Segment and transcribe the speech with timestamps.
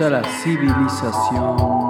[0.00, 1.83] a la civilización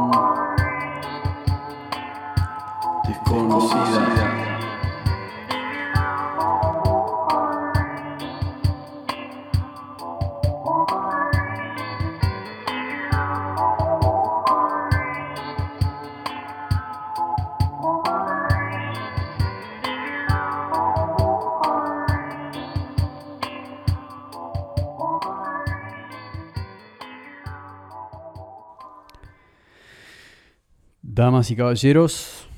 [31.17, 32.49] Damas y caballeros,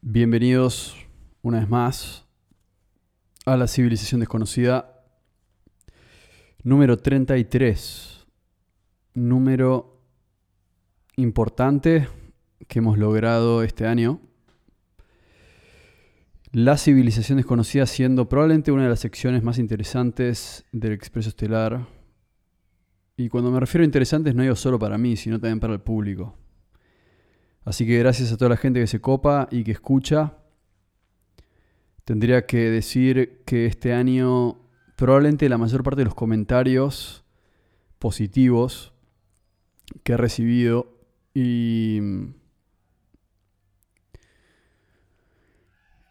[0.00, 0.94] bienvenidos
[1.42, 2.24] una vez más
[3.44, 5.02] a la civilización desconocida
[6.62, 8.24] número 33.
[9.14, 10.04] Número
[11.16, 12.08] importante
[12.68, 14.20] que hemos logrado este año.
[16.52, 21.88] La civilización desconocida siendo probablemente una de las secciones más interesantes del Expreso Estelar.
[23.16, 25.80] Y cuando me refiero a interesantes no digo solo para mí, sino también para el
[25.80, 26.45] público.
[27.66, 30.34] Así que gracias a toda la gente que se copa y que escucha.
[32.04, 34.60] Tendría que decir que este año
[34.94, 37.24] probablemente la mayor parte de los comentarios
[37.98, 38.92] positivos
[40.04, 40.96] que he recibido
[41.34, 41.98] y,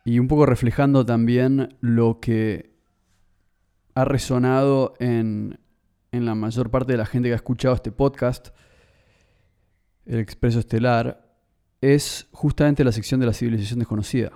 [0.03, 2.76] y un poco reflejando también lo que
[3.94, 5.58] ha resonado en,
[6.11, 8.49] en la mayor parte de la gente que ha escuchado este podcast,
[10.05, 11.24] el Expreso Estelar,
[11.94, 14.32] es justamente la sección de la civilización desconocida.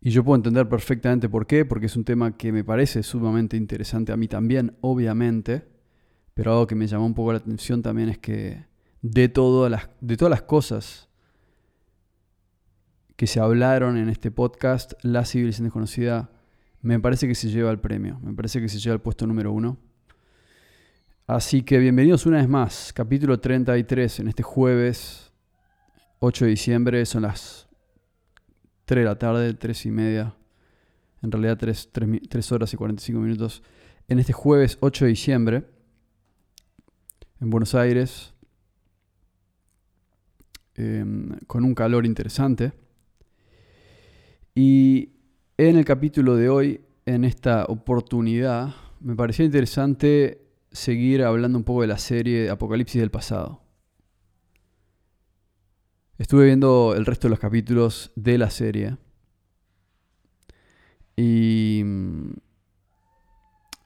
[0.00, 3.56] Y yo puedo entender perfectamente por qué, porque es un tema que me parece sumamente
[3.56, 5.66] interesante a mí también, obviamente,
[6.32, 8.64] pero algo que me llamó un poco la atención también es que
[9.02, 11.10] de, todas las, de todas las cosas
[13.16, 16.30] que se hablaron en este podcast, la civilización desconocida
[16.80, 19.52] me parece que se lleva el premio, me parece que se lleva el puesto número
[19.52, 19.78] uno.
[21.26, 25.23] Así que bienvenidos una vez más, capítulo 33 en este jueves
[26.24, 27.68] 8 de diciembre, son las
[28.86, 30.34] 3 de la tarde, 3 y media,
[31.22, 33.62] en realidad 3, horas y 45 minutos,
[34.08, 35.64] en este jueves 8 de diciembre,
[37.40, 38.32] en Buenos Aires,
[40.76, 42.72] em, con un calor interesante.
[44.54, 45.10] Y
[45.58, 50.40] en el capítulo de hoy, en esta oportunidad, me parecía interesante
[50.72, 53.63] seguir hablando un poco de la serie Apocalipsis del pasado.
[56.18, 58.96] Estuve viendo el resto de los capítulos de la serie.
[61.16, 61.82] Y,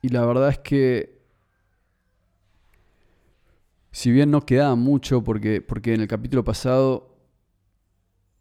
[0.03, 1.23] y la verdad es que,
[3.91, 7.17] si bien no quedaba mucho, porque, porque en el capítulo pasado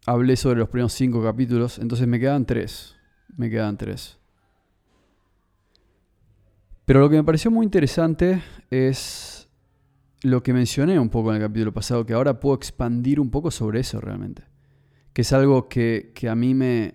[0.06, 2.96] hablé sobre los primeros cinco capítulos, entonces me quedan tres.
[3.36, 4.18] Me quedan tres.
[6.84, 9.37] Pero lo que me pareció muy interesante es
[10.22, 13.50] lo que mencioné un poco en el capítulo pasado, que ahora puedo expandir un poco
[13.50, 14.44] sobre eso realmente.
[15.12, 16.94] Que es algo que, a mí me,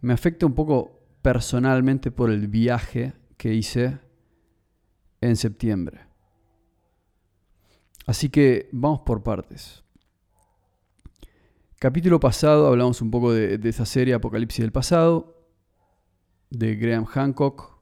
[0.00, 3.98] me afecta un poco personalmente por el viaje que hice
[5.20, 6.00] en septiembre.
[8.06, 9.84] Así que vamos por partes.
[11.78, 15.46] Capítulo pasado hablamos un poco de, de esa serie Apocalipsis del pasado,
[16.50, 17.78] de Graham Hancock.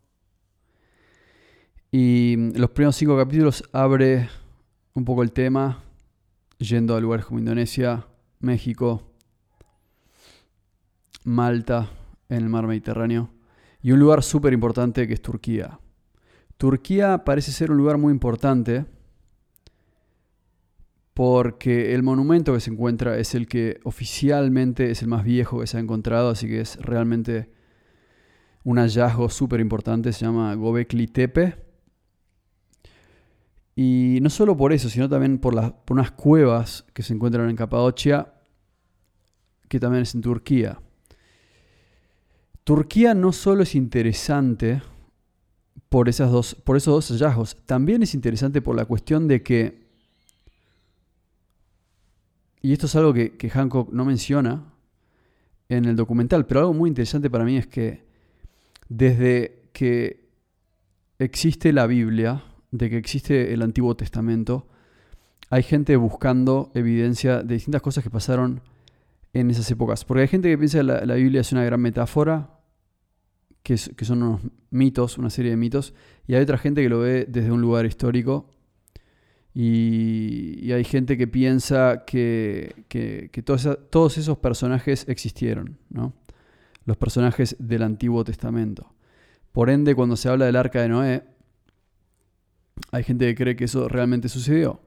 [1.92, 4.28] Y los primeros cinco capítulos abre
[4.96, 5.82] un poco el tema,
[6.58, 8.06] yendo a lugares como Indonesia,
[8.40, 9.12] México,
[11.22, 11.90] Malta,
[12.30, 13.30] en el mar Mediterráneo,
[13.82, 15.78] y un lugar súper importante que es Turquía.
[16.56, 18.86] Turquía parece ser un lugar muy importante
[21.12, 25.66] porque el monumento que se encuentra es el que oficialmente es el más viejo que
[25.66, 27.52] se ha encontrado, así que es realmente
[28.64, 31.65] un hallazgo súper importante, se llama Gobekli Tepe
[33.78, 37.56] y no solo por eso, sino también por, por unas cuevas que se encuentran en
[37.56, 38.32] Capadocia,
[39.68, 40.80] que también es en Turquía.
[42.64, 44.80] Turquía no solo es interesante
[45.90, 49.86] por, esas dos, por esos dos hallazgos, también es interesante por la cuestión de que,
[52.62, 54.72] y esto es algo que, que Hancock no menciona
[55.68, 58.06] en el documental, pero algo muy interesante para mí es que
[58.88, 60.30] desde que
[61.18, 64.66] existe la Biblia, de que existe el Antiguo Testamento,
[65.50, 68.60] hay gente buscando evidencia de distintas cosas que pasaron
[69.32, 70.04] en esas épocas.
[70.04, 72.50] Porque hay gente que piensa que la, Biblia es una gran metáfora,
[73.62, 74.40] que, son unos
[74.70, 75.94] mitos, una serie de mitos,
[76.26, 78.50] y hay otra gente que lo ve desde un lugar histórico.
[79.54, 82.74] Y, hay gente que piensa que,
[83.44, 85.78] todos, todos, esos personajes existieron.
[85.88, 86.12] ¿no?
[86.86, 88.94] los personajes del Antiguo Testamento.
[89.52, 91.24] Por ende, cuando se habla del arca de Noé,
[92.90, 94.80] hay gente que cree que eso realmente sucedió.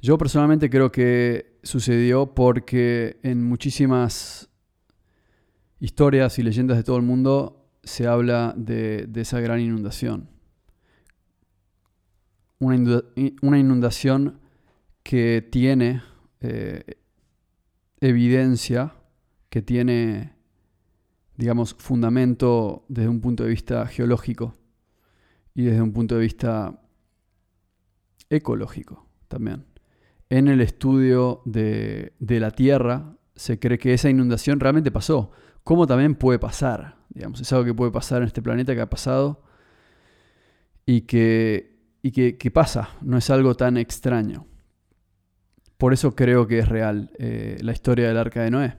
[0.00, 4.50] Yo personalmente creo que sucedió porque en muchísimas
[5.80, 10.28] historias y leyendas de todo el mundo se habla de, esa gran inundación.
[12.58, 14.40] Una, inundación
[15.02, 16.02] que tiene
[16.40, 16.82] eh,
[18.00, 18.94] evidencia,
[19.50, 20.34] que tiene,
[21.36, 24.54] digamos, fundamento desde un punto de vista geológico
[25.54, 26.80] y desde un punto de vista
[28.34, 29.64] ecológico también
[30.36, 35.30] en el estudio de, la Tierra se cree que esa inundación realmente pasó.
[35.62, 36.96] ¿Cómo también puede pasar?
[37.10, 39.42] Digamos, es algo que puede pasar en este planeta que ha pasado
[40.86, 44.46] y que, y que, pasa, no es algo tan extraño.
[45.78, 48.76] Por eso creo que es real eh, la historia del arca de Noé.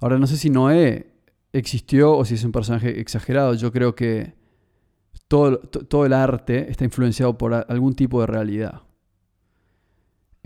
[0.00, 1.12] Ahora no sé si Noé
[1.52, 3.54] existió o si es un personaje exagerado.
[3.54, 4.34] Yo creo que
[5.28, 8.85] todo, todo el arte está influenciado por algún tipo de realidad.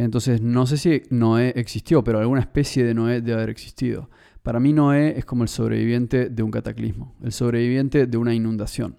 [0.00, 4.08] Entonces, no sé si Noé existió, pero alguna especie de Noé debe haber existido.
[4.42, 8.96] Para mí Noé es como el sobreviviente de un cataclismo, el sobreviviente de una inundación.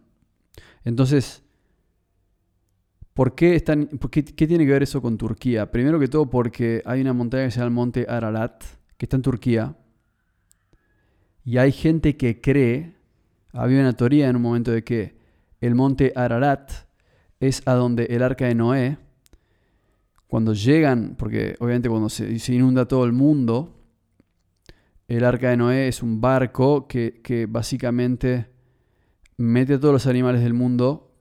[0.85, 1.41] Entonces,
[3.15, 5.71] ¿por qué, están, qué, tiene que ver eso con Turquía?
[5.71, 8.63] Primero que todo porque hay una montaña que se llama el Monte Ararat,
[8.97, 9.75] que está en Turquía,
[11.43, 12.93] y hay gente que cree,
[13.53, 15.15] había una teoría en un momento de que
[15.61, 16.71] el Monte Ararat
[17.39, 18.99] es a donde el arca de Noé,
[20.31, 23.75] cuando llegan, porque obviamente cuando se, inunda todo el mundo,
[25.09, 28.47] el arca de Noé es un barco que, básicamente
[29.35, 31.13] mete a todos los animales del mundo,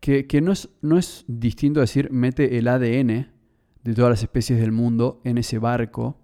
[0.00, 3.32] que, no, es, no es distinto a decir mete el ADN
[3.84, 6.18] de todas las especies del mundo en ese barco.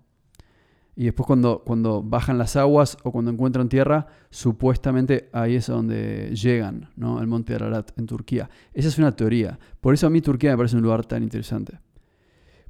[0.97, 6.35] Y después cuando, cuando bajan las aguas o cuando encuentran tierra, supuestamente ahí es donde
[6.35, 7.23] llegan, ¿no?
[7.23, 8.51] El monte Ararat en Turquía.
[8.75, 9.59] Esa es una teoría.
[9.81, 11.79] Por eso a mí Turquía me parece un lugar tan interesante.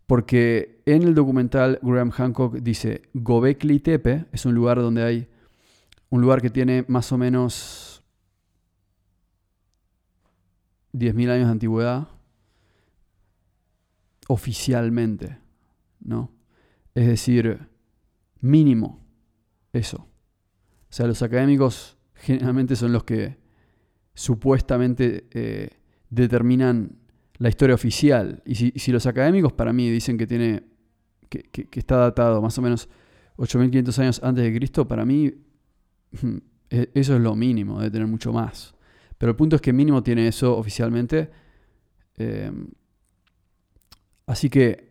[0.08, 5.28] Porque en el documental Graham Hancock dice, Gobekli Tepe es un lugar donde hay,
[6.08, 8.02] un lugar que tiene más o menos
[10.94, 12.08] 10.000 años de antigüedad,
[14.28, 15.40] oficialmente,
[16.00, 16.32] ¿no?
[16.94, 17.68] Es decir,
[18.40, 19.04] mínimo
[19.74, 19.98] eso.
[19.98, 23.36] O sea, los académicos generalmente son los que
[24.14, 25.68] supuestamente eh,
[26.08, 26.96] determinan
[27.38, 28.42] la historia oficial.
[28.44, 30.64] Y si, los académicos para mí dicen que tiene
[31.28, 32.88] que, está datado más o menos
[33.36, 35.32] 8500 años antes de Cristo, para mí
[36.70, 38.74] e, eso es lo mínimo, debe tener mucho más.
[39.16, 41.30] Pero el punto es que mínimo tiene eso oficialmente.
[42.16, 42.68] Em,
[44.26, 44.88] así que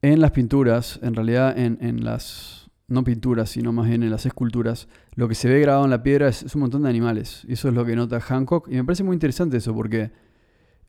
[0.00, 4.26] en las pinturas, en realidad en, en las no pinturas, sino más bien en las
[4.26, 7.44] esculturas, lo que se ve grabado en la piedra es, un montón de animales.
[7.48, 8.68] Y eso es lo que nota Hancock.
[8.68, 10.12] Y me parece muy interesante eso, porque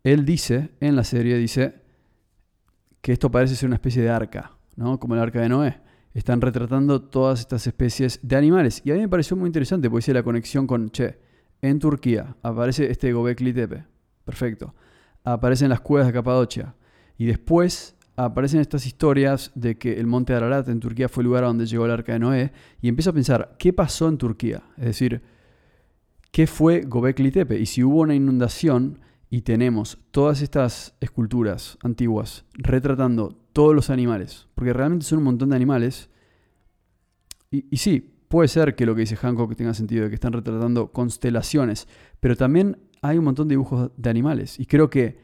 [0.04, 1.82] él dice, en la serie, dice
[3.01, 5.00] que esto parece ser una especie de arca, ¿no?
[5.00, 5.80] Como el arca de Noé.
[6.13, 8.82] Están retratando todas estas especies de animales.
[8.86, 11.18] Y a mí me pareció muy interesante, porque dice la conexión con, che,
[11.62, 13.86] en Turquía aparece este Gobekli Tepe.
[14.25, 14.75] Perfecto.
[15.24, 16.75] Aparecen las cuevas de Capadocia.
[17.18, 21.43] Y después aparecen estas historias de que el monte Ararat en Turquía fue el lugar
[21.43, 22.51] donde llegó el arca de Noé
[22.82, 24.63] y empiezo a pensar, ¿qué pasó en Turquía?
[24.77, 25.22] Es decir,
[26.32, 27.60] ¿qué fue Gobekli Tepe?
[27.60, 34.48] Y si hubo una inundación y tenemos todas estas esculturas antiguas retratando todos los animales,
[34.53, 36.10] porque realmente son un montón de animales,
[37.50, 40.34] y, y sí, puede ser que lo que dice Hancock tenga sentido, de que están
[40.34, 41.88] retratando constelaciones,
[42.20, 45.20] pero también hay un montón de dibujos de animales, y creo que,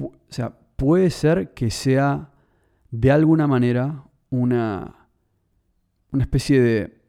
[0.00, 2.32] o sea, puede ser que sea
[2.90, 5.06] de alguna manera una,
[6.10, 7.00] una especie de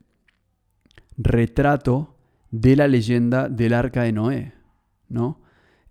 [1.18, 2.16] retrato
[2.52, 4.54] de la leyenda del arca de Noé,
[5.10, 5.42] ¿no?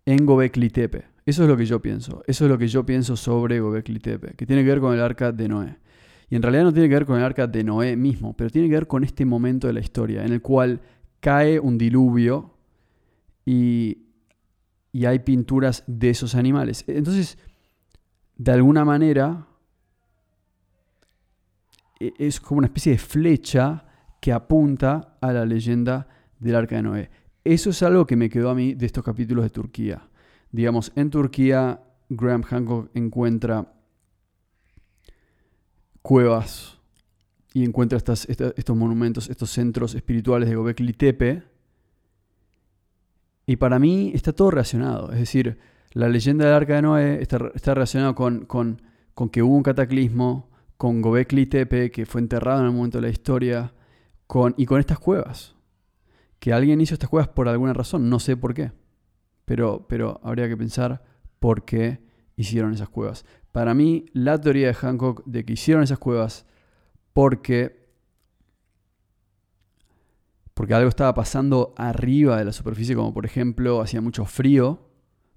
[0.06, 1.06] En Gobekli Tepe.
[1.26, 2.22] Eso es lo que yo pienso.
[2.28, 5.00] Eso es lo que yo pienso sobre Gobekli Tepe, que tiene que ver con el
[5.00, 5.76] arca de Noé.
[6.30, 8.68] Y en realidad no tiene que ver con el arca de Noé mismo, pero tiene
[8.68, 10.82] que ver con este momento de la historia en el cual
[11.18, 12.54] cae un diluvio
[13.44, 14.04] y,
[14.92, 16.84] y hay pinturas de esos animales.
[16.86, 17.38] Entonces,
[18.36, 19.46] de alguna manera
[22.00, 23.84] e, es como una especie de flecha
[24.20, 26.08] que apunta a la leyenda
[26.38, 27.10] del arca de Noé.
[27.44, 30.08] Eso es algo que me quedó a mí de estos capítulos de Turquía.
[30.50, 33.72] Digamos, en Turquía Graham Hancock encuentra
[36.02, 36.78] cuevas
[37.54, 41.42] y encuentra estos monumentos, estos centros espirituales de Gobekli Tepe.
[43.46, 45.12] Y para mí está todo relacionado.
[45.12, 45.58] Es decir,
[45.92, 47.38] la leyenda del arca de Noé está,
[47.74, 48.46] relacionada con,
[49.30, 53.10] que hubo un cataclismo, con Gobekli Tepe, que fue enterrado en el momento de la
[53.10, 53.74] historia,
[54.26, 55.54] con, y con estas cuevas.
[56.38, 58.72] Que alguien hizo estas cuevas por alguna razón, no sé por qué.
[59.44, 61.04] Pero, pero habría que pensar
[61.38, 62.00] por qué
[62.36, 63.24] hicieron esas cuevas.
[63.52, 66.46] Para mí, la teoría de Hancock de que hicieron esas cuevas
[67.12, 67.86] porque,
[70.54, 74.91] porque algo estaba pasando arriba de la superficie, como por ejemplo hacía mucho frío,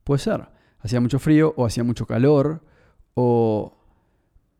[0.05, 0.47] puede ser.
[0.79, 2.61] Hacía mucho frío o hacía mucho calor
[3.15, 3.75] o,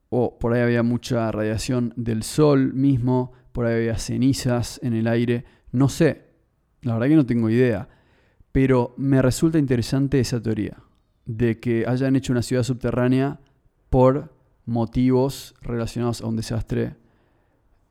[0.10, 5.08] o por ahí había mucha radiación del sol mismo, por ahí había cenizas en el
[5.08, 6.26] aire, no sé,
[6.82, 7.88] la verdad que no tengo idea,
[8.52, 10.78] pero me resulta interesante esa teoría
[11.26, 13.40] de que hayan hecho una ciudad subterránea
[13.90, 14.34] por
[14.66, 16.96] motivos relacionados a un desastre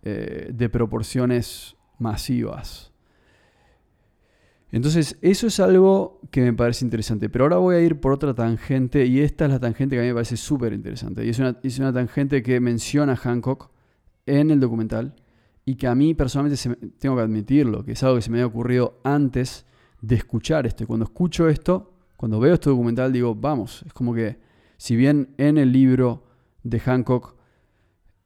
[0.02, 2.93] eh, de proporciones masivas.
[4.74, 7.28] Entonces, eso es algo que me parece interesante.
[7.28, 10.02] Pero ahora voy a ir por otra tangente, y esta es la tangente que a
[10.02, 11.24] mí me parece súper interesante.
[11.24, 13.70] Y es una, es una, tangente que menciona Hancock
[14.26, 15.14] en el documental,
[15.64, 18.48] y que a mí personalmente tengo que admitirlo, que es algo que se me había
[18.48, 19.64] ocurrido antes
[20.00, 20.82] de escuchar esto.
[20.82, 24.38] Y cuando escucho esto, cuando veo este documental, digo, vamos, es como que,
[24.76, 26.24] si bien en el libro
[26.64, 27.36] de Hancock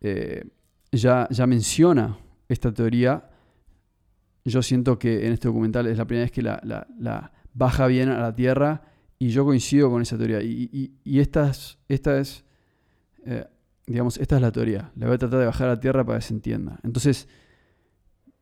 [0.00, 0.44] eh,
[0.92, 2.16] ya, ya menciona
[2.48, 3.27] esta teoría,
[4.48, 8.20] yo siento que en este documental es la primera vez que la, baja bien a
[8.20, 8.82] la Tierra
[9.18, 10.40] y yo coincido con esa teoría.
[10.42, 12.44] Y, esta es, esta es
[13.24, 13.46] eh,
[13.88, 14.92] digamos, esta es la teoría.
[14.96, 16.78] La voy a tratar de bajar a la Tierra para que se entienda.
[16.82, 17.26] Entonces,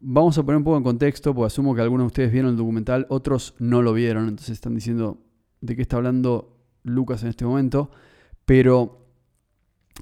[0.00, 2.56] vamos a poner un poco en contexto, porque asumo que algunos de ustedes vieron el
[2.56, 5.22] documental, otros no lo vieron, entonces están diciendo
[5.60, 7.90] de qué está hablando Lucas en este momento.
[8.44, 9.05] Pero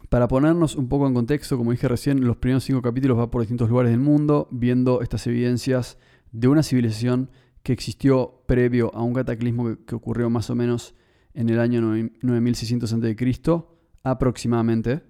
[0.08, 3.42] para ponernos un poco en contexto, como dije recién, los primeros cinco capítulos va por
[3.42, 5.98] distintos lugares del mundo, viendo estas evidencias
[6.32, 7.30] de una civilización
[7.62, 10.94] que existió previo a un cataclismo que, ocurrió más o menos
[11.32, 13.64] en el año 9600 a.C.,
[14.02, 15.02] aproximadamente,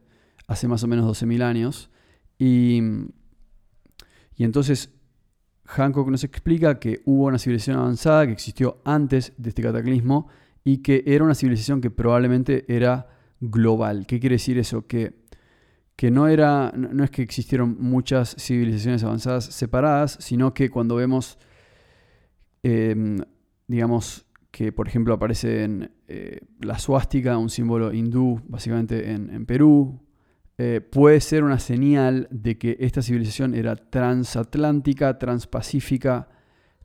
[0.46, 1.90] hace más o menos 12.000 años.
[2.38, 2.80] Y,
[4.36, 4.94] y entonces
[5.64, 10.28] Hancock nos explica que hubo una civilización avanzada que existió antes de este cataclismo
[10.62, 13.08] y que era una civilización que probablemente era
[13.40, 14.06] global.
[14.06, 14.86] ¿Qué quiere decir eso?
[14.86, 15.14] Que,
[15.96, 21.38] que no, era, no es que existieron muchas civilizaciones avanzadas separadas, sino que cuando vemos,
[22.62, 23.18] em,
[23.68, 30.00] digamos, que por ejemplo aparece en eh, la suástica, un símbolo hindú, básicamente en, Perú,
[30.58, 36.28] eh, puede ser una señal de que esta civilización era transatlántica, transpacífica,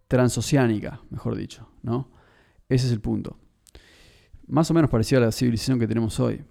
[0.08, 2.12] transoceánica, mejor dicho, ¿no?
[2.68, 3.38] Ese es el punto
[4.50, 6.44] más o menos parecida a la civilización que tenemos hoy.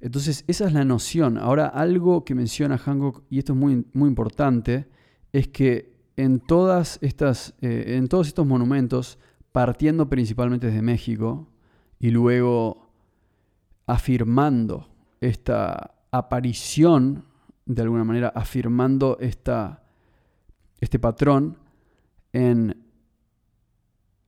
[0.00, 1.38] Entonces, esa es la noción.
[1.38, 4.86] Ahora, algo que menciona Hancock, y esto es muy, muy importante,
[5.32, 9.18] es que en, todas estas, eh, en todos estos monumentos,
[9.50, 11.48] partiendo principalmente desde México
[11.98, 12.90] y luego
[13.86, 14.88] afirmando
[15.20, 17.24] esta aparición,
[17.66, 19.84] de alguna manera, afirmando esta,
[20.80, 21.58] este patrón
[22.32, 22.76] en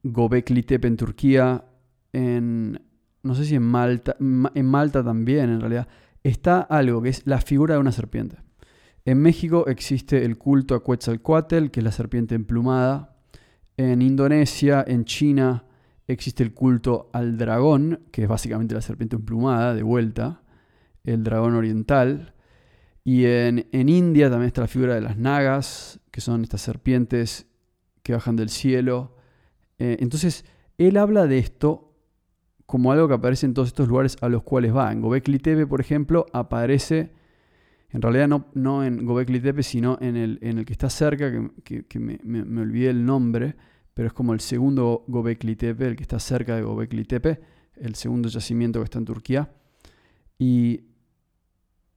[0.02, 1.64] Gobekli Tepe en Turquía,
[2.12, 2.80] en
[3.26, 5.88] no sé si en Malta, en Malta también en realidad,
[6.22, 8.38] está algo que es la figura de una serpiente.
[9.04, 13.16] En México existe el culto a Quetzalcoatl, que es la serpiente emplumada.
[13.76, 15.64] En Indonesia, en China,
[16.08, 20.42] existe el culto al dragón, que es básicamente la serpiente emplumada, de vuelta,
[21.04, 22.34] el dragón oriental.
[23.04, 27.46] Y en, India también está la figura de las nagas, que son estas serpientes
[28.02, 29.16] que bajan del cielo.
[29.78, 30.44] Eh, entonces,
[30.78, 31.95] él habla de esto
[32.66, 34.92] como algo que aparece en todos estos lugares a los cuales va.
[34.92, 37.12] En Gobekli Tepe, por ejemplo, aparece,
[37.90, 41.30] en realidad no, en Gobekli Tepe, sino en el, que está cerca,
[41.64, 43.54] que, me, me, olvidé el nombre,
[43.94, 47.40] pero es como el segundo Gobekli Tepe, el que está cerca de Gobekli Tepe,
[47.76, 49.50] el segundo yacimiento que está en Turquía.
[50.38, 50.80] Y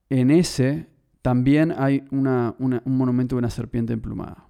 [0.10, 0.88] en ese
[1.22, 4.48] también hay un monumento de una serpiente emplumada.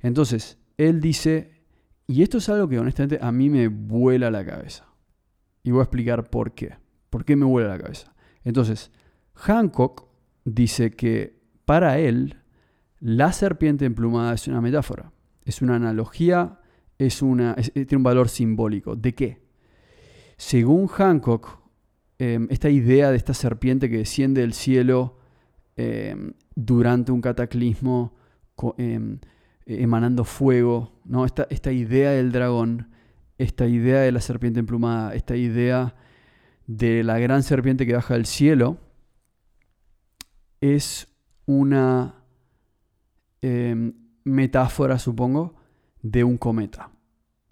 [0.00, 1.62] Entonces, él dice,
[2.06, 4.86] y esto es algo que honestamente a mí me vuela la cabeza.
[5.64, 6.76] Y voy a explicar por qué.
[7.10, 8.14] ¿Por qué me vuela la cabeza?
[8.44, 8.92] Entonces,
[9.34, 10.06] Hancock
[10.44, 12.36] dice que para él
[13.00, 15.12] la serpiente emplumada es una metáfora,
[15.44, 16.60] es una analogía,
[16.98, 18.94] es una, tiene un valor simbólico.
[18.94, 19.42] ¿De qué?
[20.36, 21.60] Según Hancock,
[22.18, 25.18] em, esta idea de esta serpiente que desciende del cielo
[25.76, 28.14] em, durante un cataclismo,
[28.78, 29.18] em,
[29.66, 31.24] emanando fuego, ¿no?
[31.24, 32.93] esta, esta idea del dragón
[33.38, 35.94] esta idea de la serpiente emplumada, esta idea
[36.66, 38.78] de la gran serpiente que baja del cielo,
[40.60, 41.08] es
[41.46, 42.24] una
[43.42, 43.92] em,
[44.24, 45.56] metáfora, supongo,
[46.00, 46.90] de un cometa.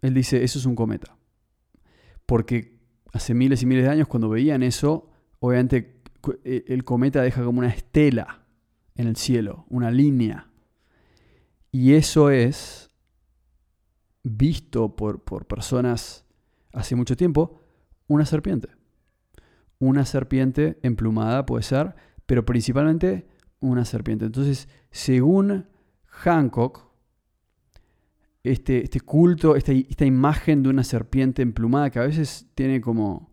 [0.00, 1.16] Él dice, eso es un cometa.
[2.26, 2.80] Porque
[3.12, 5.10] hace miles y miles de años cuando veían eso,
[5.40, 6.02] obviamente
[6.44, 8.46] e, el cometa deja como una estela
[8.94, 10.48] en el cielo, una línea.
[11.70, 12.91] Y eso es
[14.22, 16.24] visto por, por personas
[16.72, 17.60] hace mucho tiempo
[18.06, 18.68] una serpiente.
[19.78, 21.94] Una serpiente emplumada puede ser,
[22.26, 23.26] pero principalmente
[23.60, 24.24] una serpiente.
[24.26, 25.66] Entonces, según
[26.06, 26.92] Hancock,
[28.44, 33.32] este, este culto, esta, esta, imagen de una serpiente emplumada que a veces tiene como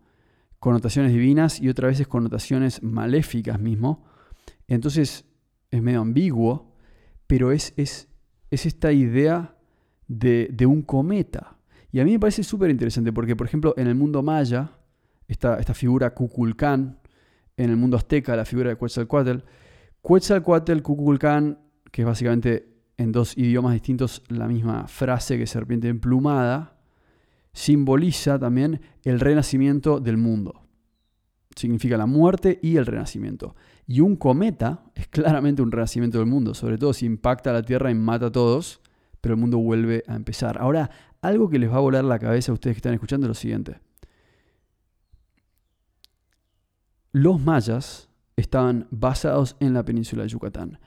[0.60, 4.06] connotaciones divinas y otras veces connotaciones maléficas mismo,
[4.68, 5.26] entonces
[5.72, 6.76] es medio ambiguo,
[7.26, 8.08] pero es, es,
[8.52, 9.56] es esta idea
[10.10, 11.56] de, un cometa.
[11.92, 14.72] Y a mí me parece súper interesante porque, por ejemplo, en el mundo maya,
[15.28, 17.00] esta, esta figura Kukulcán,
[17.56, 19.44] en el mundo azteca, la figura de Quetzalcoatl,
[20.04, 21.60] Quetzalcoatl, Kukulcán,
[21.92, 26.78] que es básicamente en dos idiomas distintos la misma frase que serpiente emplumada,
[27.54, 30.64] simboliza también el renacimiento del mundo.
[31.56, 33.56] Significa la muerte y el renacimiento.
[33.88, 37.92] Y un cometa es claramente un renacimiento del mundo, sobre todo si impacta la Tierra
[37.92, 38.79] y mata a todos,
[39.22, 40.58] pero el mundo vuelve a empezar.
[40.60, 40.90] Ahora,
[41.22, 43.34] algo que les va a volar la cabeza a ustedes que están escuchando es lo
[43.36, 43.80] siguiente.
[47.12, 50.80] Los mayas estaban basados en la península de Yucatán.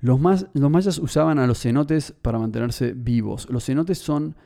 [0.00, 3.48] Los, mayas usaban a los cenotes para mantenerse vivos.
[3.48, 4.36] Los cenotes son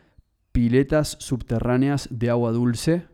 [0.53, 3.07] piletas subterráneas de agua dulce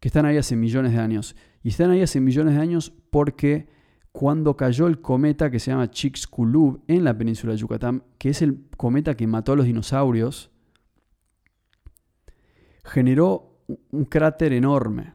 [0.00, 1.36] que están ahí hace millones de años.
[1.62, 3.68] Y están ahí hace millones de años porque
[4.12, 8.42] cuando cayó el cometa que se llama Chicxulub en la península de Yucatán, que es
[8.42, 10.50] el cometa que mató a los dinosaurios,
[12.84, 13.58] generó
[13.90, 15.14] un cráter enorme.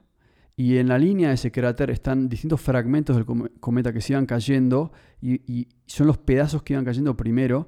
[0.58, 3.26] Y en la línea de ese cráter están distintos fragmentos del
[3.60, 7.68] cometa que se iban cayendo y, son los pedazos que iban cayendo primero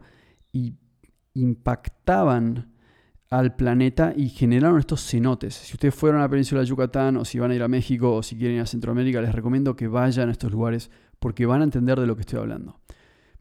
[0.54, 0.76] y
[1.34, 2.72] impactaban
[3.30, 5.56] al planeta y generaron estos cenotes.
[5.56, 8.16] Si ustedes fueron a la península de Yucatán o si van a ir a México
[8.16, 11.62] o si quieren ir a Centroamérica, les recomiendo que vayan a estos lugares porque van
[11.62, 12.80] a entender de lo que estoy hablando.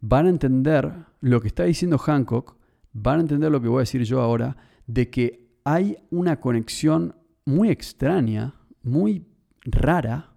[0.01, 2.57] Van a entender lo que está diciendo Hancock,
[2.93, 7.17] van a entender lo que voy a decir yo ahora, de que hay una conexión
[7.45, 9.27] muy extraña, muy
[9.65, 10.33] rara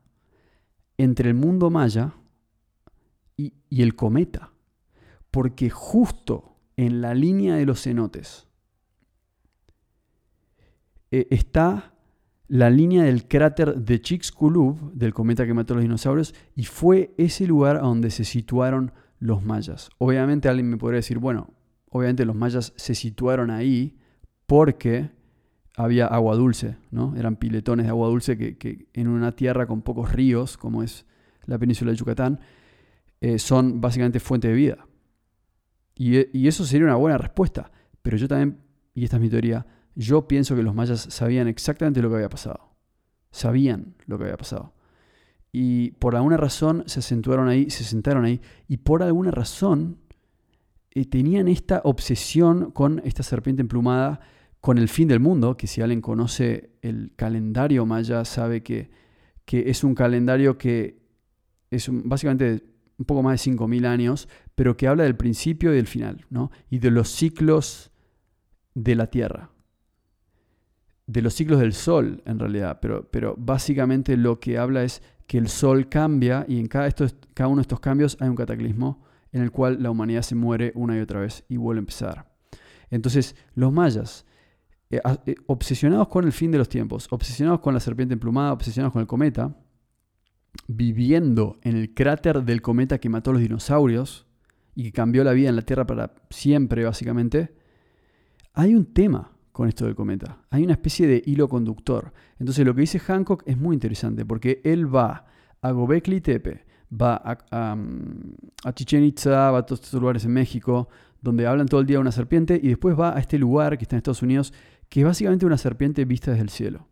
[0.97, 2.13] entre el mundo maya
[3.37, 4.51] y, el cometa.
[5.31, 8.47] Porque justo en la línea de los cenotes
[11.11, 11.93] eh, está
[12.49, 17.13] la línea del cráter de Chicxulub, del cometa que mató a los dinosaurios, y fue
[17.17, 19.89] ese lugar a donde se situaron los mayas.
[19.99, 21.53] Obviamente alguien me podría decir, bueno,
[21.89, 23.97] obviamente los mayas se situaron ahí
[24.47, 25.11] porque
[25.77, 27.15] había agua dulce, ¿no?
[27.15, 31.05] Eran piletones de agua dulce que, en una tierra con pocos ríos, como es
[31.45, 32.39] la península de Yucatán,
[33.21, 34.87] eh, son básicamente fuente de vida.
[35.95, 37.71] Y, eso sería una buena respuesta.
[38.01, 38.57] Pero yo también,
[38.93, 39.65] y esta es mi teoría,
[39.99, 42.73] yo pienso que los mayas sabían exactamente lo que había pasado.
[43.31, 44.73] Sabían lo que había pasado.
[45.51, 49.97] Y por alguna razón se acentuaron ahí, se sentaron ahí, y por alguna razón
[50.91, 54.21] eh, tenían esta obsesión con esta serpiente emplumada
[54.61, 58.89] con el fin del mundo, que si alguien conoce el calendario maya sabe que,
[59.51, 61.01] es un calendario que
[61.71, 62.63] es básicamente
[62.97, 66.51] un poco más de 5.000 años, pero que habla del principio y del final, ¿no?
[66.69, 67.91] y de los ciclos
[68.75, 69.49] de la Tierra,
[71.09, 75.39] de los ciclos del Sol en realidad, pero, pero básicamente lo que habla es que
[75.39, 79.03] el Sol cambia y en cada, estos, cada uno de estos cambios hay un cataclismo
[79.31, 82.31] en el cual la humanidad se muere una y otra vez y vuelve a empezar.
[82.91, 84.23] Entonces, los mayas
[84.91, 88.93] eh, eh, obsesionados con el fin de los tiempos, obsesionados con la serpiente emplumada, obsesionados
[88.93, 89.57] con el cometa,
[90.67, 94.27] viviendo en el cráter del cometa que mató a los dinosaurios
[94.75, 97.55] y que cambió la vida en la Tierra para siempre, básicamente,
[98.53, 100.37] hay un tema con esto del cometa.
[100.51, 102.13] Hay una especie de hilo conductor.
[102.39, 105.25] Entonces lo que dice Hancock es muy interesante porque él va
[105.61, 107.77] a Gobekli Tepe, va a, a,
[108.63, 110.87] a Chichen Itza, va a todos estos lugares en México,
[111.21, 113.83] donde hablan todo el día de una serpiente, y después va a este lugar que
[113.83, 114.53] está en Estados Unidos,
[114.87, 116.87] que es básicamente una serpiente vista desde el cielo.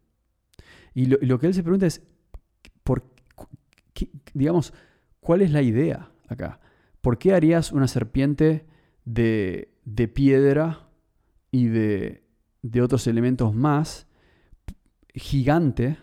[0.93, 2.01] Y lo, que él se pregunta es,
[2.83, 3.05] por,
[4.33, 4.73] digamos,
[5.21, 6.59] ¿cuál es la idea acá?
[6.99, 8.65] ¿Por qué harías una serpiente
[9.05, 9.69] de,
[10.13, 10.89] piedra
[11.49, 12.26] y de,
[12.81, 14.07] otros elementos más
[15.13, 15.97] gigante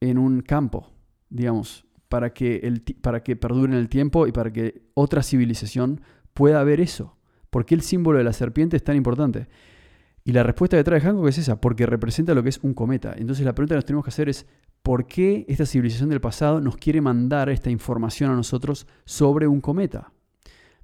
[0.00, 0.90] en un campo,
[1.30, 6.00] digamos, para que, el, para que perdure en el tiempo y para que otra civilización
[6.34, 7.16] pueda ver eso?
[7.50, 9.48] ¿Por qué el símbolo de la serpiente es tan importante?
[10.24, 13.14] Y la respuesta detrás de Hancock es esa, porque representa lo que es un cometa.
[13.16, 14.46] Entonces la pregunta que nos tenemos que hacer es,
[14.82, 19.60] ¿por qué esta civilización del pasado nos quiere mandar esta información a nosotros sobre un
[19.60, 20.12] cometa?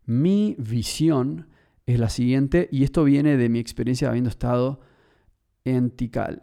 [0.07, 1.49] Mi visión
[1.87, 4.81] es la siguiente, y esto viene de mi experiencia habiendo estado
[5.69, 6.43] en Tikal,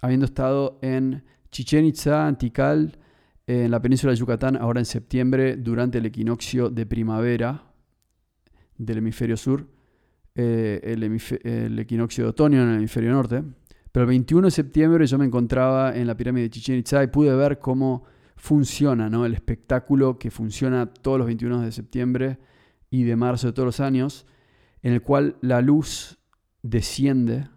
[0.00, 2.98] habiendo estado en Chichen Itza, en Tikal,
[3.46, 7.64] en la península de Yucatán, ahora en septiembre, durante el equinoccio de primavera
[8.76, 9.74] del hemisferio sur
[10.36, 13.44] eh, el, equinoccio de otoño en el hemisferio norte.
[13.92, 17.06] Pero el 21 de septiembre yo me encontraba en la pirámide de Chichen Itza y
[17.06, 18.04] pude ver cómo
[18.34, 19.24] funciona ¿no?
[19.24, 22.38] el espectáculo que funciona todos los 21 de septiembre
[22.90, 24.26] y de marzo de todos los años,
[24.82, 26.18] en el cual la luz
[26.62, 27.48] desciende,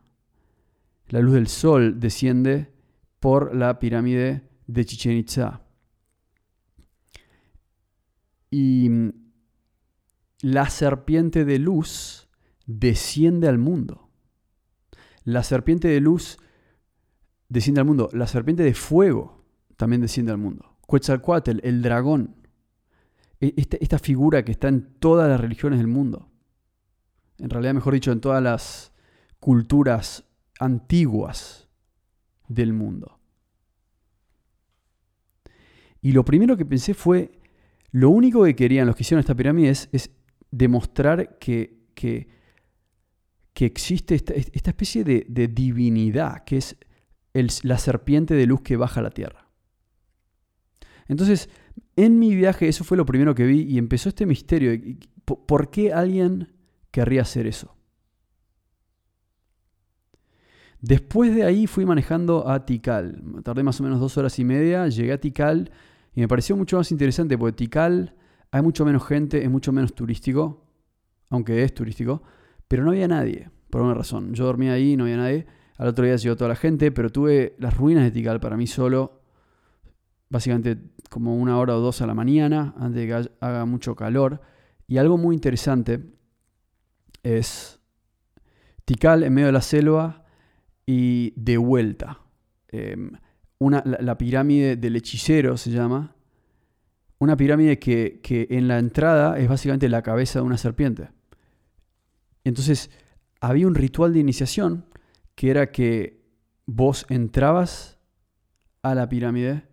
[1.10, 2.72] la luz del sol desciende
[3.20, 5.62] por la pirámide de Chichen Itza.
[8.50, 8.90] Y
[10.42, 12.30] la serpiente de luz
[12.66, 14.10] desciende al mundo.
[15.24, 16.38] La serpiente de luz
[17.50, 18.10] desciende al mundo.
[18.14, 20.78] La serpiente de fuego también desciende al mundo.
[20.88, 22.36] Quetzalcoatl, el dragón.
[23.40, 26.30] E, esta, esta, figura que está en todas las religiones del mundo.
[27.40, 28.94] En realidad, mejor dicho, en todas las
[29.40, 30.27] culturas
[30.60, 31.68] antiguas
[32.48, 33.20] del mundo.
[36.02, 37.32] Y lo primero que pensé fue,
[37.92, 40.12] lo único que querían los que hicieron esta pirámide es,
[40.50, 42.30] demostrar que, que,
[43.56, 46.78] existe esta, especie de, divinidad, que es
[47.64, 49.50] la serpiente de luz que baja a la tierra.
[51.08, 51.50] Entonces,
[51.96, 54.72] en mi viaje eso fue lo primero que vi y empezó este misterio.
[55.26, 56.54] ¿Por qué alguien
[56.92, 57.77] querría hacer eso?
[60.82, 63.22] Después de ahí fui manejando a Tikal.
[63.44, 65.72] Tardé más o menos dos horas y media, llegué a Tikal
[66.14, 68.16] y me pareció mucho más interesante porque Tikal
[68.52, 70.66] hay mucho menos gente, es mucho menos turístico,
[71.30, 72.22] aunque es turístico,
[72.68, 74.34] pero no había nadie, por una razón.
[74.34, 75.48] Yo dormía ahí, no había nadie.
[75.78, 78.68] Al otro día llegó toda la gente, pero tuve las ruinas de Tikal para mí
[78.68, 79.22] solo,
[80.30, 80.78] básicamente
[81.10, 84.42] como una hora o dos a la mañana, antes de que haga mucho calor.
[84.88, 86.04] Y algo muy interesante
[87.24, 87.80] es
[88.86, 90.27] Tikal en medio de la selva
[90.88, 92.22] y de vuelta.
[92.70, 93.12] Em,
[93.60, 96.16] una, la, pirámide del hechicero se llama.
[97.20, 101.10] Una pirámide que, que, en la entrada es básicamente la cabeza de una serpiente.
[102.44, 102.90] Entonces
[103.42, 104.86] había un ritual de iniciación
[105.36, 106.24] que era que
[106.66, 108.00] vos entrabas
[108.82, 109.64] a la pirámide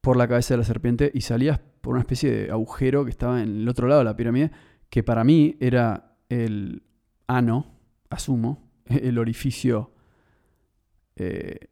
[0.00, 3.42] por la cabeza de la serpiente y salías por una especie de agujero que estaba
[3.42, 4.50] en el otro lado de la pirámide,
[4.88, 6.82] que para mí era el
[7.26, 9.93] ano, asumo, el orificio
[11.16, 11.68] eh,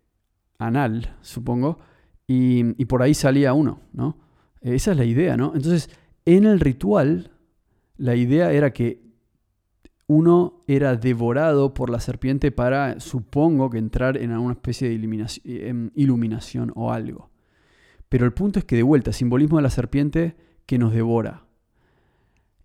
[0.58, 1.78] anal, supongo,
[2.26, 4.16] y, por ahí salía uno, ¿no?
[4.60, 5.52] Esa es la idea, ¿no?
[5.54, 5.90] Entonces,
[6.24, 7.32] en el ritual,
[7.96, 9.02] la idea era que
[10.06, 16.72] uno era devorado por la serpiente para, supongo, que entrar en alguna especie de iluminación
[16.74, 17.30] o algo.
[18.08, 21.44] Pero el punto es que de vuelta, simbolismo de la serpiente que nos devora.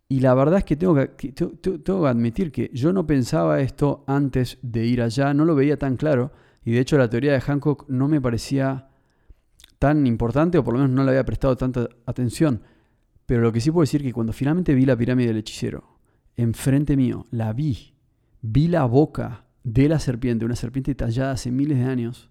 [0.10, 4.04] Y la verdad es que tengo que, tengo que admitir que yo no pensaba esto
[4.08, 6.32] antes de ir allá, no lo veía tan claro,
[6.68, 8.90] y de hecho la teoría de Hancock no me parecía
[9.80, 12.62] tan importante, o por lo menos no le había prestado tanta atención.
[13.26, 15.98] Pero lo que sí puedo decir es que cuando finalmente vi la pirámide del hechicero,
[16.36, 17.94] enfrente mío, la vi,
[18.42, 22.30] vi la boca de la serpiente, una serpiente tallada hace miles de años.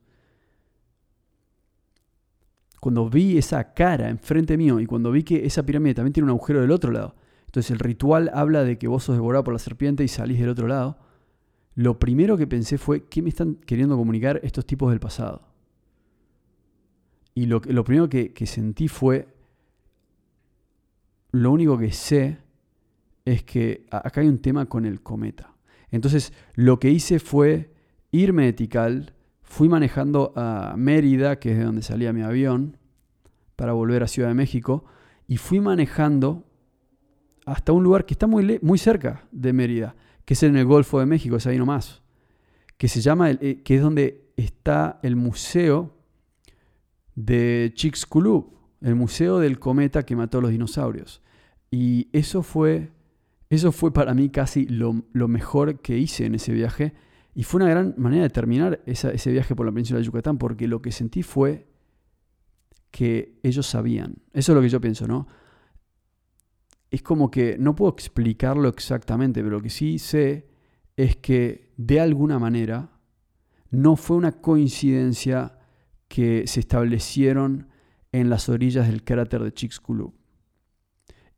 [2.78, 6.36] Cuando vi esa cara enfrente mío y cuando vi que esa pirámide también tiene un
[6.36, 7.14] agujero del otro lado,
[7.46, 10.50] entonces el ritual habla de que vos sos devorado por la serpiente y salís del
[10.50, 11.05] otro lado
[11.76, 15.42] lo primero que pensé fue, ¿qué me están queriendo comunicar estos tipos del pasado?
[17.34, 19.28] Y lo, primero que, sentí fue,
[21.32, 22.38] lo único que sé
[23.26, 25.54] es que acá hay un tema con el cometa.
[25.90, 27.74] Entonces, lo que hice fue
[28.10, 29.12] irme de Tikal,
[29.42, 32.78] fui manejando a Mérida, que es de donde salía mi avión,
[33.54, 34.86] para volver a Ciudad de México,
[35.28, 36.46] y fui manejando
[37.44, 39.94] hasta un lugar que está muy, muy cerca de Mérida,
[40.26, 42.02] que es en el Golfo de México, es ahí nomás,
[42.76, 45.94] que se llama, eh, que es donde está el museo
[47.14, 51.22] de Chicxulub, el museo del cometa que mató a los dinosaurios.
[51.70, 52.90] Y eso fue,
[53.48, 56.92] eso fue para mí casi lo, mejor que hice en ese viaje.
[57.34, 60.66] Y fue una gran manera de terminar ese viaje por la península de Yucatán, porque
[60.66, 61.66] lo que sentí fue
[62.90, 64.16] que ellos sabían.
[64.32, 65.28] Eso es lo que yo pienso, ¿no?
[66.96, 70.48] Es como que no puedo explicarlo exactamente, pero lo que sí sé
[70.96, 72.90] es que de alguna manera
[73.70, 75.58] no fue una coincidencia
[76.08, 77.68] que se establecieron
[78.12, 80.14] en las orillas del cráter de Chicxulub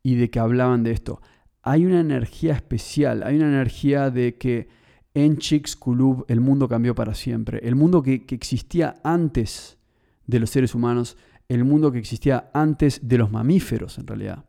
[0.01, 1.21] y de que hablaban de esto.
[1.61, 4.69] Hay una energía especial, hay una energía de que
[5.13, 7.59] en Chicxulub el mundo cambió para siempre.
[7.63, 9.77] El mundo que, que existía antes
[10.25, 11.17] de los seres humanos,
[11.49, 14.48] el mundo que existía antes de los mamíferos en realidad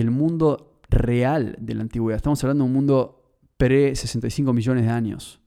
[0.00, 2.16] el mundo real de la antigüedad.
[2.16, 3.22] Estamos hablando de un mundo
[3.56, 5.40] pre-65 millones de años.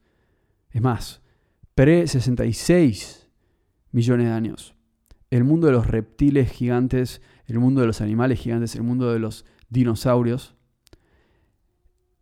[0.70, 1.22] Es más,
[1.74, 3.26] pre-66
[3.90, 4.74] millones de años.
[5.30, 9.18] El mundo de los reptiles gigantes, el mundo de los animales gigantes, el mundo de
[9.18, 10.54] los dinosaurios.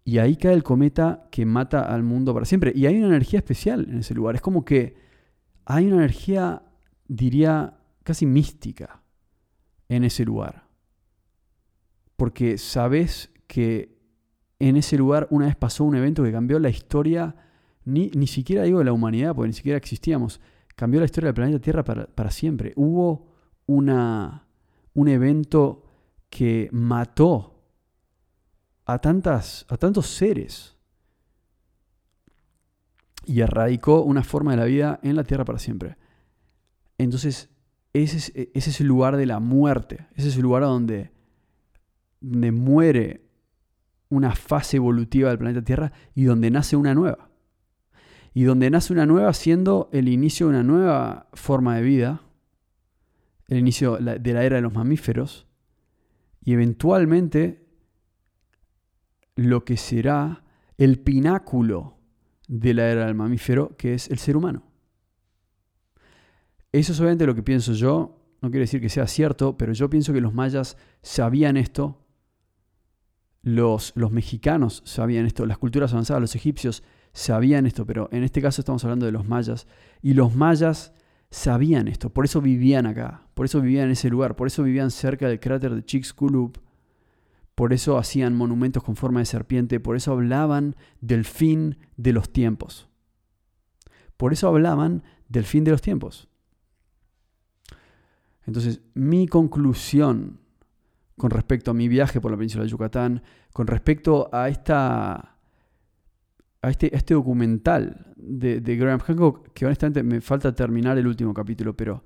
[0.05, 2.73] Y ahí cae el cometa que mata al mundo para siempre.
[2.75, 4.37] Y hay una energía especial en ese lugar.
[4.37, 4.95] Es como que
[5.65, 6.63] hay una energía,
[7.09, 9.03] diría, casi mística
[9.89, 10.70] en ese lugar.
[12.21, 13.97] Porque sabes que
[14.59, 17.35] en ese lugar una vez pasó un evento que cambió la historia,
[17.87, 20.39] ni, ni siquiera digo de la humanidad, porque ni siquiera existíamos,
[20.77, 22.75] cambió la historia del planeta Tierra para, para siempre.
[22.77, 23.27] Hubo
[23.65, 24.47] una,
[24.93, 25.83] un evento
[26.29, 27.65] que mató
[28.85, 30.77] a, tantas, a tantos seres
[33.25, 35.97] y erradicó una forma de la vida en la Tierra para siempre.
[36.99, 37.49] Entonces,
[37.95, 41.19] ese es, ese es el lugar de la muerte, ese es el lugar donde,
[42.21, 43.31] donde muere
[44.09, 47.31] una fase evolutiva del planeta Tierra y donde nace una nueva.
[48.35, 52.23] Y donde nace una nueva siendo el inicio de una nueva forma de vida,
[53.49, 55.47] el inicio de la era de los mamíferos,
[56.45, 57.67] y eventualmente
[59.37, 60.45] lo que será
[60.79, 61.99] el pináculo
[62.47, 64.65] de la era del mamífero, que es el ser humano.
[66.73, 69.91] Eso es obviamente lo que pienso yo, no quiere decir que sea cierto, pero yo
[69.91, 72.00] pienso que los mayas sabían esto,
[73.43, 78.43] los, los mexicanos sabían esto, las culturas avanzadas, los egipcios sabían esto, pero en este
[78.43, 79.67] caso estamos hablando de los mayas,
[80.03, 80.93] y los mayas
[81.31, 84.91] sabían esto, por eso vivían acá, por eso vivían en ese lugar, por eso vivían
[84.91, 86.61] cerca del cráter de Chicxulub,
[87.55, 92.33] por eso hacían monumentos con forma de serpiente, por eso hablaban del fin de los
[92.33, 92.89] tiempos.
[94.17, 96.29] Por eso hablaban del fin de los tiempos.
[98.47, 100.41] Entonces, mi conclusión
[101.21, 105.37] con respecto a mi viaje por la península de Yucatán, con respecto a esta
[106.63, 111.35] a este, este documental de, de, Graham Hancock, que honestamente me falta terminar el último
[111.35, 112.03] capítulo, pero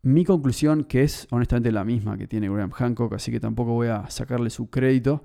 [0.00, 3.88] mi conclusión, que es honestamente la misma que tiene Graham Hancock, así que tampoco voy
[3.88, 5.22] a sacarle su crédito,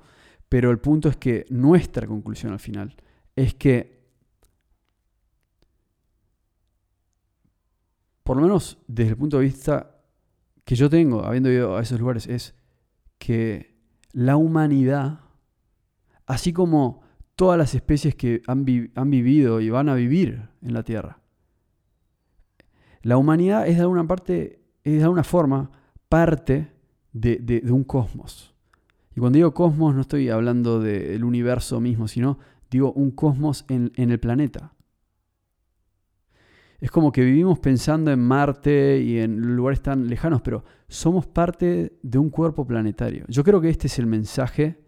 [0.50, 2.93] pero el punto es que nuestra conclusión al final
[3.38, 4.04] es que,
[8.24, 9.98] por lo menos desde el punto de vista
[10.69, 12.53] que yo tengo, habiendo ido a esos lugares, es
[13.17, 13.73] que
[14.12, 15.21] la humanidad,
[16.27, 17.01] así como
[17.36, 21.21] todas las especies que han, vivido y van a vivir en la Tierra.
[23.01, 25.71] La humanidad es de alguna parte, es de alguna forma,
[26.08, 26.71] parte
[27.13, 28.53] de, un cosmos.
[29.15, 32.38] Y cuando digo cosmos no estoy hablando del universo mismo, sino
[32.69, 34.75] digo un cosmos en, en el planeta.
[36.80, 41.98] Es como que vivimos pensando en Marte y en lugares tan lejanos, pero somos parte
[42.02, 43.26] de un cuerpo planetario.
[43.28, 44.80] Yo creo que este es el mensaje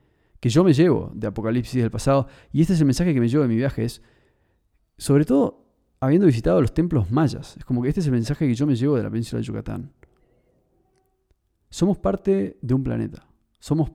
[0.42, 2.28] que yo me llevo de Apocalipsis del pasado.
[2.52, 3.86] Y este es el mensaje que me llevo de mi viaje.
[3.86, 4.02] Es,
[4.98, 5.68] sobre todo,
[6.00, 7.56] habiendo visitado los templos mayas.
[7.58, 9.46] Es como que este es el mensaje que yo me llevo de la península de
[9.46, 9.94] Yucatán.
[11.70, 13.28] Somos parte de un planeta.
[13.60, 13.92] Somos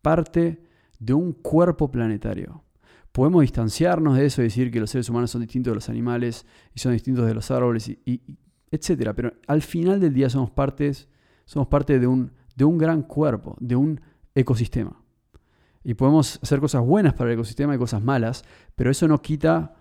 [0.00, 0.62] parte
[1.00, 2.62] de un cuerpo planetario.
[3.18, 6.46] Podemos distanciarnos de eso y decir que los seres humanos son distintos de los animales
[6.72, 8.22] y son distintos de los árboles, y,
[8.70, 9.10] etc.
[9.16, 11.08] Pero al final del día somos, partes,
[11.44, 14.00] somos parte de un, de un gran cuerpo, de un
[14.36, 15.02] ecosistema.
[15.82, 18.44] Y podemos hacer cosas buenas para el ecosistema y cosas malas,
[18.76, 19.74] pero eso no quita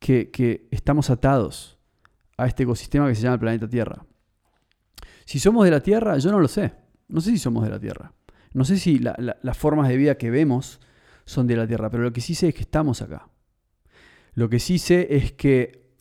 [0.00, 1.78] que, estamos atados
[2.38, 4.04] a este ecosistema que se llama el planeta Tierra.
[5.26, 6.72] Si somos de la Tierra, yo no lo sé.
[7.06, 8.14] No sé si somos de la Tierra.
[8.52, 10.80] No sé si las formas de vida que vemos
[11.30, 13.28] son de la Tierra, pero lo que sí sé es que estamos acá.
[14.34, 15.94] Lo que sí sé es que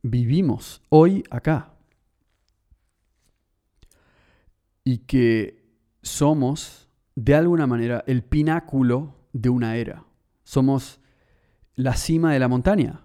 [0.00, 1.74] vivimos hoy acá.
[4.82, 5.62] Y que
[6.00, 10.06] somos, de alguna manera, el pináculo de una era.
[10.42, 11.00] Somos
[11.74, 13.02] la cima de la montaña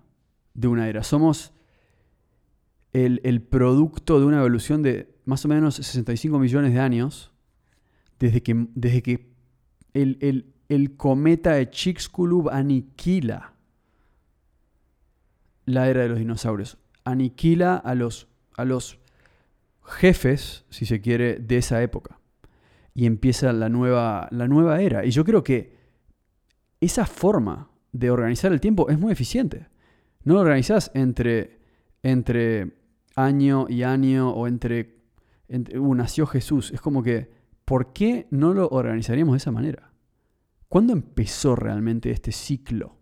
[0.53, 1.03] de una era.
[1.03, 1.51] Somos
[2.93, 7.33] el, producto de una evolución de más o menos 65 millones de años
[8.19, 9.32] desde que, desde que
[9.93, 13.53] el, el cometa de Chicxulub aniquila
[15.65, 16.77] la era de los dinosaurios.
[17.03, 18.27] Aniquila a los,
[18.57, 18.99] a los
[19.83, 22.19] jefes, si se quiere, de esa época
[22.95, 25.05] y empieza la nueva, la nueva era.
[25.05, 25.75] Y yo creo que
[26.79, 29.67] esa forma de organizar el tiempo es muy eficiente.
[30.23, 31.59] No lo organizás entre,
[32.03, 32.73] entre
[33.15, 34.97] año y año o entre,
[35.47, 36.71] entre uh, nació Jesús.
[36.71, 37.31] Es como que,
[37.73, 39.91] ¿por qué no lo organizaríamos de esa manera?
[40.69, 42.99] ¿Cuándo empezó realmente este ciclo?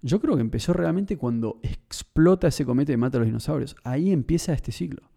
[0.00, 3.76] Yo creo que empezó realmente cuando explota ese cometa y mata a los dinosaurios.
[3.84, 5.10] Ahí empieza este ciclo.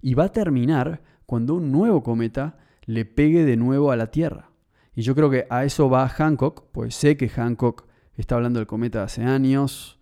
[0.00, 4.48] Y va a terminar cuando un nuevo cometa le pegue de nuevo a la Tierra.
[4.94, 7.86] Y yo creo que a eso va Hancock, pues sé que Hancock
[8.16, 10.00] está hablando del cometa hace años,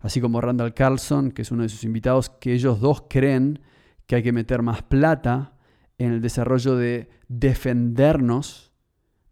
[0.00, 3.60] así como Randall Carlson, que es uno de sus invitados, que ellos dos creen
[4.06, 5.55] que hay que meter más plata
[5.98, 8.72] en el desarrollo de defendernos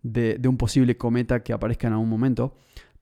[0.02, 2.54] de, un posible cometa que aparezca en algún momento.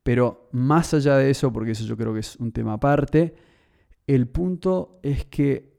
[0.02, 3.34] Pero más allá de eso, porque eso yo creo que es un tema aparte,
[4.06, 5.76] el punto es que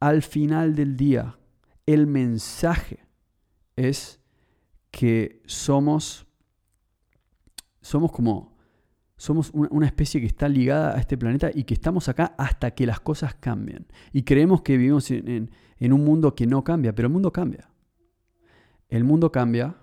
[0.00, 1.38] al final del día
[1.84, 3.06] el mensaje
[3.76, 4.20] es
[4.90, 6.26] que somos,
[7.82, 8.56] somos como,
[9.16, 12.86] somos una especie que está ligada a este planeta y que estamos acá hasta que
[12.86, 13.86] las cosas cambien.
[14.12, 17.70] Y creemos que vivimos en, en un mundo que no cambia, pero el mundo cambia.
[18.88, 19.76] El mundo cambia,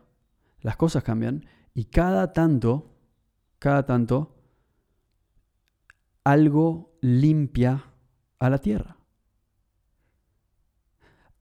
[0.62, 2.96] las cosas cambian y cada tanto,
[3.60, 4.36] cada tanto,
[6.24, 7.86] algo limpia
[8.40, 8.98] a la Tierra.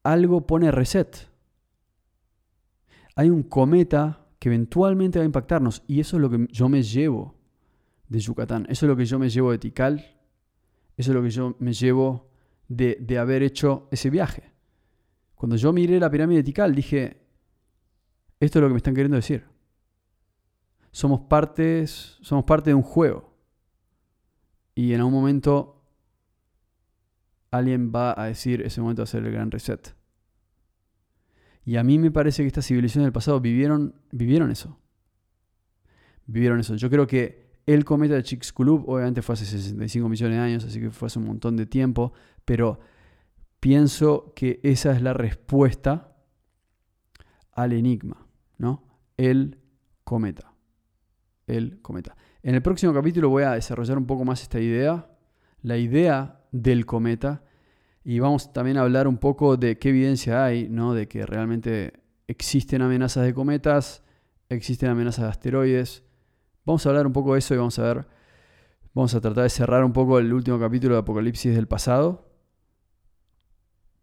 [0.02, 1.28] Algo pone reset.
[3.14, 6.82] Hay un cometa que eventualmente va a impactarnos y eso es lo que yo me
[6.82, 7.36] llevo
[8.08, 8.66] de Yucatán.
[8.68, 10.18] Eso es lo que yo me llevo de Tikal.
[10.96, 12.31] Eso es lo que yo me llevo
[12.76, 14.52] de, de haber hecho ese viaje.
[15.34, 17.20] Cuando yo miré la pirámide de Tikal dije,
[18.40, 19.44] esto es lo que me están queriendo decir.
[20.90, 23.34] Somos, partes, somos parte de un juego.
[24.74, 25.84] Y en algún momento
[27.50, 29.94] alguien va a decir, ese momento va a ser el gran reset.
[31.64, 34.78] Y a mí me parece que estas civilizaciones del pasado vivieron, vivieron eso.
[36.26, 36.74] Vivieron eso.
[36.76, 40.80] Yo creo que el cometa de Chicxulub obviamente fue hace 65 millones de años, así
[40.80, 42.12] que fue hace un montón de tiempo,
[42.44, 42.80] pero
[43.60, 46.16] pienso que esa es la respuesta
[47.52, 48.26] al enigma.
[48.62, 48.84] ¿no?
[49.16, 49.58] El
[50.04, 50.54] cometa.
[51.46, 52.16] El cometa.
[52.42, 55.10] En el próximo capítulo voy a desarrollar un poco más esta idea,
[55.62, 57.42] la idea del cometa,
[58.04, 60.94] y vamos también a hablar un poco de qué evidencia hay, ¿no?
[60.94, 61.92] De que realmente
[62.26, 64.02] existen amenazas de cometas,
[64.48, 66.04] existen amenazas de asteroides.
[66.64, 68.06] Vamos a hablar un poco de eso y vamos a ver,
[68.94, 72.30] vamos a tratar de cerrar un poco el último capítulo de Apocalipsis del pasado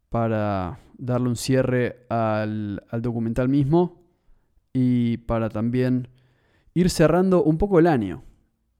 [0.09, 4.03] para darle un cierre al, al documental mismo
[4.73, 6.09] y para también
[6.73, 8.23] ir cerrando un poco el año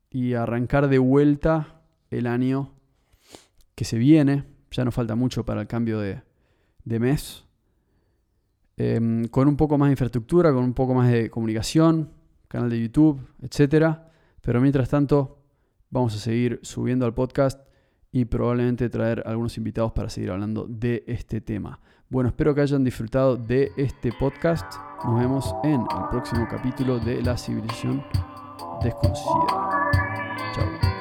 [0.09, 2.73] y arrancar de vuelta el año
[3.75, 4.43] que se viene.
[4.71, 6.21] Ya no falta mucho para el cambio de,
[6.83, 7.45] mes.
[8.75, 12.18] Em, con un poco más de infraestructura, con un poco más de comunicación,
[12.49, 13.99] canal de YouTube, etc.
[14.41, 15.41] Pero mientras tanto,
[15.89, 17.62] vamos a seguir subiendo al podcast
[18.12, 21.79] y probablemente traer algunos invitados para seguir hablando de este tema.
[22.09, 24.65] Bueno, espero que hayan disfrutado de este podcast.
[25.05, 28.03] Nos vemos en el próximo capítulo de La civilización
[28.81, 29.45] desconocida.
[30.55, 30.98] Chao.